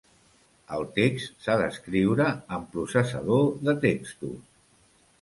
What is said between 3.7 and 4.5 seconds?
de textos.